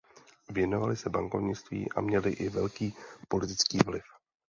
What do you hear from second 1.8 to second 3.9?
a měli i velký politický